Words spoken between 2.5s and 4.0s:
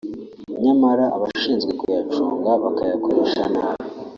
bakayakoresha nabi